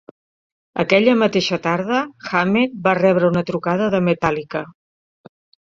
Aquella 0.83 1.13
mateixa 1.23 1.59
tarda, 1.67 1.99
Hammett 2.31 2.75
va 2.89 2.95
rebre 3.03 3.31
una 3.37 3.47
trucada 3.53 3.93
de 3.99 4.03
Metallica. 4.09 4.67